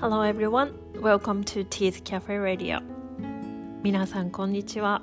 [0.00, 2.80] Hello everyone, welcome to Teeth Cafe Radio.
[3.82, 5.02] 皆さんこんにちは。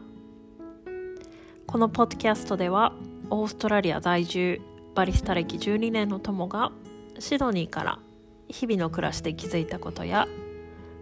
[1.67, 2.93] このポッドキャストでは
[3.29, 4.61] オーストラリア在住
[4.95, 6.71] バリスタ歴12年の友が
[7.19, 7.99] シドニーから
[8.47, 10.29] 日々の暮らしで気づいたことや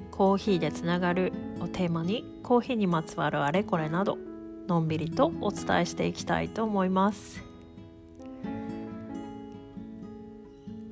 [0.09, 4.17] コーヒーでつながるをテーマにコーヒーにまつわるあれこれなど
[4.67, 7.43] のんびりとお伝えしていきたいと思います。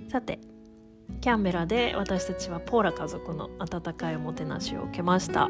[0.08, 0.40] さて
[1.20, 5.50] キャンベラで私たちはポーラ家族の温かいおもてなしを受けました、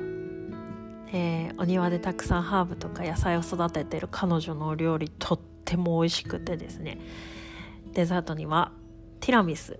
[1.13, 6.97] えー、お庭でたくさんハーブとか野菜を育てている彼女のお料理とっても美味しくてですね。
[7.93, 8.71] デザートには
[9.19, 9.79] ティラミス。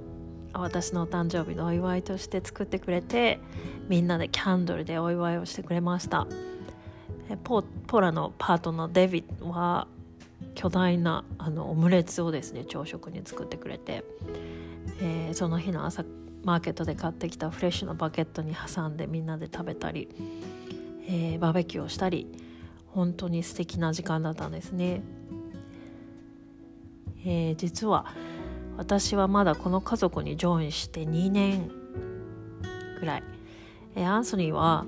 [0.53, 3.39] 私のお誕生日のお祝いとして作ってくれて
[3.87, 6.27] みんなでキャンドルでお祝いをしてくれました。
[7.43, 9.87] ポポラのパートナーデビッドは
[10.55, 14.03] 巨大なあのオムレツをですね朝食に作ってくれて
[15.01, 16.03] えー、その日の朝
[16.43, 20.09] マーケットで買ってきたフレッシュなバケットに挟んでみんなで食べたり、
[21.07, 22.27] えー、バーベキューをしたり
[22.87, 25.01] 本当に素敵な時間だったんですね、
[27.25, 28.05] えー、実は
[28.77, 31.69] 私はまだこの家族にジョインして2年
[32.99, 33.23] ぐらい、
[33.95, 34.85] えー、アンソニーは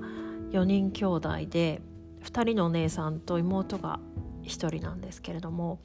[0.50, 1.80] 4人兄弟で
[2.24, 4.00] 2人のお姉さんと妹が
[4.44, 5.80] 1人なんですけれども、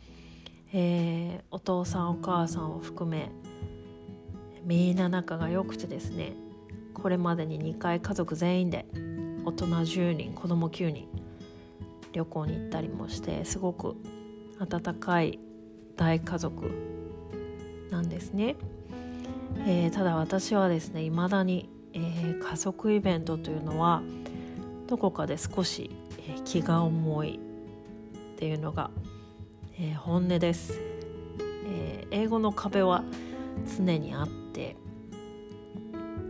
[0.73, 3.31] えー、お父さんお母さんを含め
[4.63, 6.33] みんな仲が良くてですね
[6.93, 8.85] これまでに2回家族全員で
[9.45, 11.07] 大人10人子供9人
[12.13, 13.95] 旅行に行ったりもしてすごく
[14.59, 15.39] 温かい
[15.95, 16.71] 大家族
[17.89, 18.55] なんですね、
[19.65, 24.01] えー、ただ私はですね未だに、えー、家族イベントというのは
[24.87, 25.91] どこかで少し、
[26.27, 27.39] えー、気が重い
[28.39, 28.89] っていうのが、
[29.77, 30.79] え本音です、
[31.65, 33.03] え英語の壁は
[33.77, 34.77] 常にあって、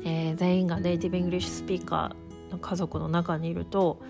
[0.04, 4.02] えー、全員が native English speaker の家族の中にいると、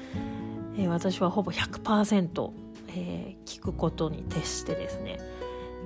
[0.78, 2.52] え、私はほぼ100%、
[2.96, 5.18] え、聞くことに徹してですね、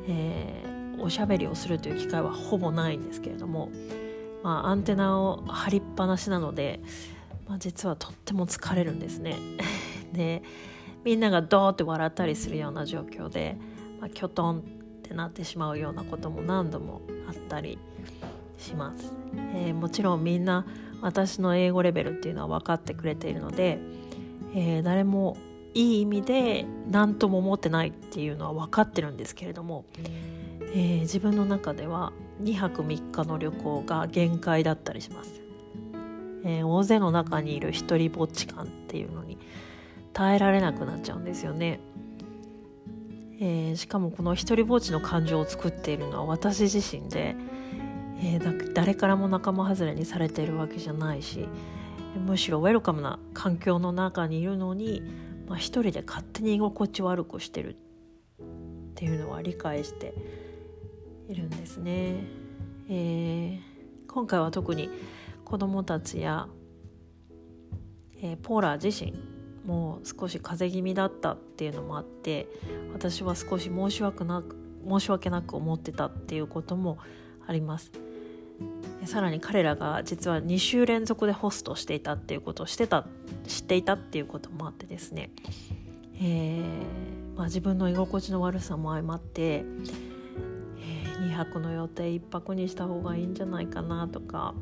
[0.07, 0.63] え、
[0.99, 3.71] おしゃべりをするという機会はほぼないんですけれども、
[4.43, 6.79] まあ、アンテナを張りっぱなしなので、
[7.47, 9.35] まあ、実はとっても疲れるんですね。
[10.13, 10.43] で
[11.03, 13.57] みんながドーって笑ったりするような状況で、
[13.99, 14.61] まあ、キョトンっ
[15.01, 17.77] てなってしまうようなことも何度もあったり
[18.57, 19.13] します、
[19.55, 20.65] えー、もちろんみんな
[21.01, 23.79] 私の英語レベルっていうのは分かってくれているので、
[24.55, 25.35] えー、誰も
[25.73, 29.85] いい意味で何とも思ってないっていうのは分かってるんですけれども、
[30.73, 35.41] えー、自分の中では2泊3日の旅行が限界だったりします、
[36.45, 39.37] えー、大勢の中にいる一人ぼっち感っていうのに
[40.13, 41.79] 耐えられなくなっちゃうんですよね
[43.45, 47.35] えー、しかもこの一人ぼっちの感情を作っているのは私自身で、
[48.21, 51.49] えー、誰からも仲間外れにされているわけじゃないし
[52.25, 55.01] むしろウェルカムな環境の中にいるのに、
[55.47, 57.75] まあ、一人で勝手に居心地悪くしてるっ
[58.95, 60.13] ていうのは理解して
[61.27, 62.23] いるんですね。
[62.89, 63.59] えー、
[64.07, 64.89] 今回は特に
[65.43, 66.47] 子どもたちや、
[68.21, 69.32] えー、ポーラー自身
[69.65, 72.47] もう少し風邪気味だったっていうのもあって
[72.93, 74.57] 私は少し申し訳なく
[74.87, 76.97] 申し訳なく思ってたっていうことも
[77.47, 77.91] あります。
[79.05, 83.05] さらに彼らが実は2週連続でホストしていたっていうことをしてた
[83.47, 85.31] 知っていたっていうこともあってですね、
[86.21, 94.53] えーまあ、自分の居心地の悪さも相まって、えー、2泊の予定1泊にした方がいいんじゃないかなとか、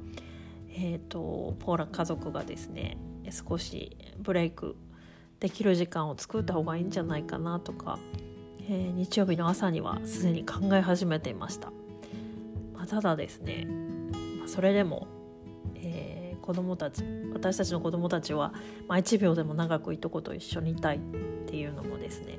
[0.70, 2.98] えーとポーラ家族がですね
[3.30, 4.76] 少しブレイク
[5.42, 7.98] できる時間を作った方がいいんじゃないかなとか、
[8.70, 11.72] えー、日曜日の朝にはすでに考え始めていました、
[12.76, 13.68] まあ、ただですね、
[14.38, 15.08] まあ、それでも、
[15.76, 17.04] えー、子供たち
[17.34, 18.54] 私たちの子供たちは、
[18.88, 21.00] まあ、1秒でも長くいとこと一緒にいたいっ
[21.48, 22.38] ていうのもですね、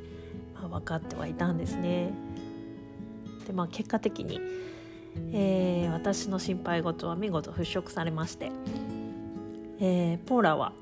[0.54, 2.12] まあ、分かってはいたんですね。
[3.48, 4.40] でまあ結果的に、
[5.32, 8.52] えー、私の心配事は見事払拭されまして、
[9.80, 10.72] えー、ポーラは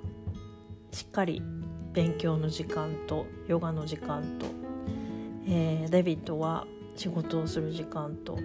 [0.92, 1.42] しっかり
[1.92, 4.46] 勉強の時間とヨガの時間と、
[5.46, 6.66] えー、デビッドは
[6.96, 8.38] 仕事をする時間と。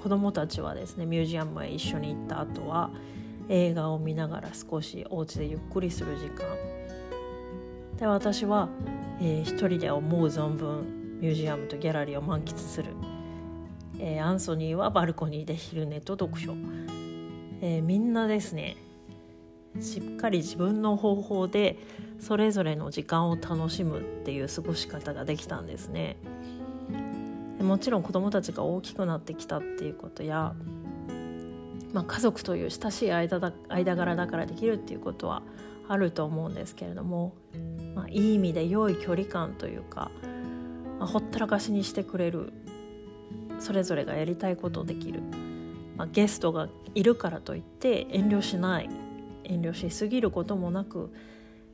[0.00, 2.90] 子供たちはですねミュージアムへ一緒に行った後は
[3.50, 6.46] 映画を見ながら少しお家でゆっくりする時間。
[7.98, 8.70] で私は、
[9.20, 12.94] えー、一人で思う存分ミュージアムとギャラリーを満喫する、
[13.98, 16.54] えー、アンソニーはバルコニーで昼寝と読書、
[17.60, 18.78] えー、みんなですね
[19.78, 21.78] しっかり自分の方法で
[22.18, 26.16] それぞれの時間を楽しむっていう過ごし方ができたんですね。
[27.60, 30.54] もちろん子どもたちが大きくなってきたっていうことや、
[31.92, 35.42] まあ、家族という親しい間だ間柄だからできるっていうことは
[35.86, 37.34] あると思うんですけれども、
[37.94, 40.10] まあ、いい意味で良い距離感というか、
[40.98, 42.52] まあ、ほったらかしにしてくれる
[43.58, 45.20] それぞれがやりたいことできる、
[45.96, 48.90] まあ、ゲストがいるからといって遠慮しない
[49.50, 51.12] 遠慮しすぎることもなく、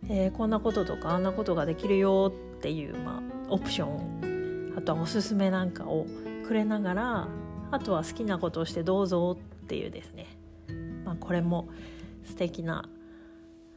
[0.09, 6.07] えー、こんなこととかあんなことができるよっていう、まあ、オプションあとはおすすめなんかを
[6.47, 7.29] くれながら
[7.71, 10.27] あとは好きなことをしてどうぞっていうですね、
[11.05, 11.69] まあ、これも
[12.25, 12.89] 素敵な、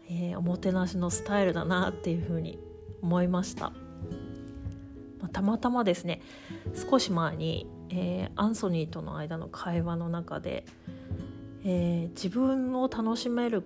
[0.10, 2.60] えー、おもてなしのスタイルだなっていうふうに
[3.01, 3.72] 思いました、
[5.19, 6.22] まあ、たまたまですね
[6.90, 10.66] 少し前に、えー、アンソニーとの間の会話の中で、
[11.63, 13.63] えー、自分を楽しめる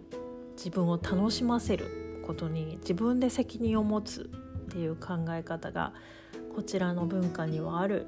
[0.56, 4.30] 自分を楽しませることに自分で責任を持つ
[4.68, 5.94] っていう考え方が
[6.56, 8.08] こちらの文化にはある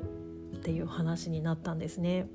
[0.56, 2.27] っていう話になったんですね。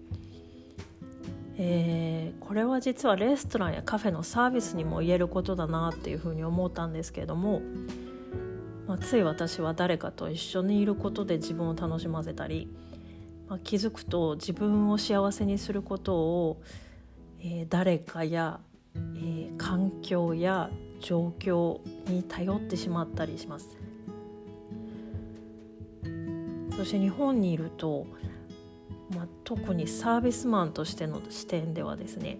[1.62, 7.61] えー、これは実はレストランやカフェのサービスにも言えることだなっていうふうに思ったんですけれども、
[8.87, 12.73] まあ、つい私は誰かと一緒にいることで自分を楽しませたり、
[13.47, 16.63] まあ、気づくと自分を幸せにすることを、
[17.41, 18.61] えー、誰かや、
[18.95, 20.71] えー、環境や
[21.01, 23.77] 状況に頼ってしまったりします。
[26.77, 28.07] そして日本にいると
[29.15, 32.39] まあ、特にサービスマンとしての視点ではですね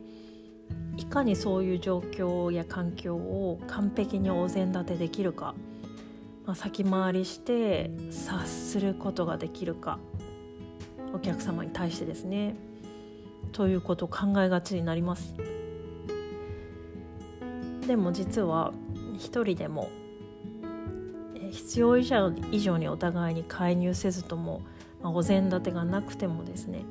[0.97, 5.55] いかにそういう状況や環境を完璧にお膳立てできるか、
[6.47, 9.99] まあ、先回りして察することができるか
[11.13, 12.55] お客様に対してですね
[13.53, 15.35] ということを考えがちになります
[17.91, 18.73] でも実は
[19.19, 19.91] 一人でも
[21.51, 22.31] 必要以上
[22.79, 24.63] にお互いに介入せずとも
[25.03, 26.85] まあ、お膳立てがなくてもですね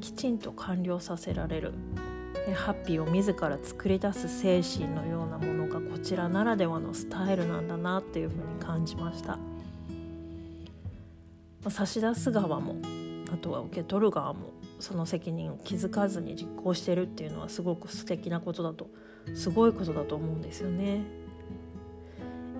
[0.00, 1.74] きちんと完了させられる
[2.54, 9.38] ハッピーを自ら作り出す精神のようなものがこちらならではのスタイルなんだなっていうふうに感じました、
[11.64, 12.76] ま、差し出す側も
[13.32, 21.02] あとは受け取る側もその責任を気づかずに実行してるっていうのはすごく素敵なことだと思いますすごいことだと思うんですよね、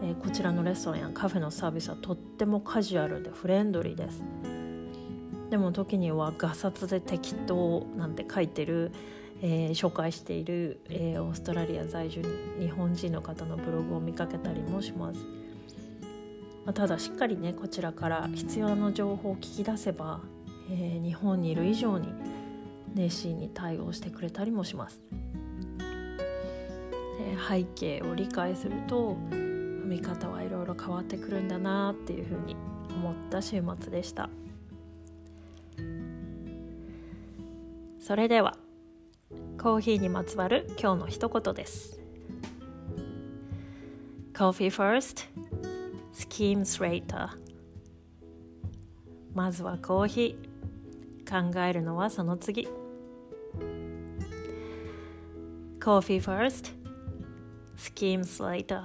[0.03, 4.23] えー、こちらのレストランやカフェのサービスはとってもカジュアルでフレンドリーです。
[5.51, 8.91] でも時にはガサツで適当なんて書いてる、
[9.43, 12.23] えー、紹介している、えー、オーストラリア在住
[12.59, 15.21] 日本人の方のブログを見かけたりもします、
[16.65, 20.21] まあ、ただしっかりねこちらから必要な情報を聞き出せば、
[20.71, 22.09] えー、日本にいる以上に
[22.95, 25.01] 熱心に対応してくれたりもします、
[27.49, 29.17] 背景を理解すると
[29.85, 32.57] 見方はいろいろ変わってくるんだなっていうふうに
[32.91, 34.29] 思った週末でした。
[38.01, 38.57] それでは
[39.61, 42.01] コーヒーにまつわる今日の一言です。
[44.33, 45.25] Coffee first
[46.13, 47.31] schemes later
[49.35, 50.57] まずはコーヒー。
[51.27, 52.69] 考えるのはその次。
[55.81, 56.73] Coffee first
[57.95, 58.83] schemes later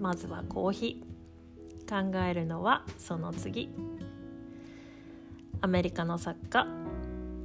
[0.00, 3.70] まずはコーヒー考えるのはその次
[5.60, 6.66] アメリカの作家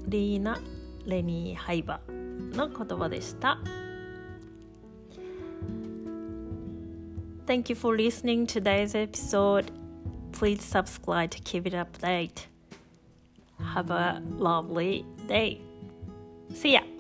[0.08, 0.60] リーナ・
[1.06, 3.60] レニー・ハイバの言葉でした。
[7.46, 9.72] Thank you for listening to today's episode.
[10.32, 12.48] Please subscribe to keep it up to date.
[13.60, 15.60] Have a lovely day.
[16.54, 16.95] See ya!